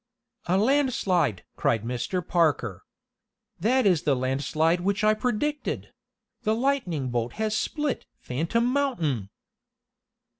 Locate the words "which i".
4.81-5.13